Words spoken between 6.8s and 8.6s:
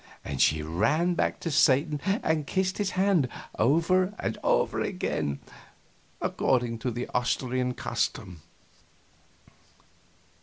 the Austrian custom.